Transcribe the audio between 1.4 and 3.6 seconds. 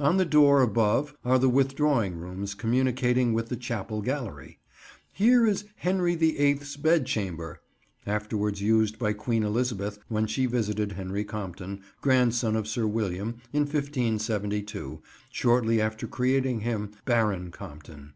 withdrawing rooms communicating with the